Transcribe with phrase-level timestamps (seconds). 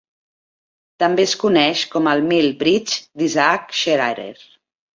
[1.03, 4.31] També es coneix com el Mill Bridge d'Isaac Shearer.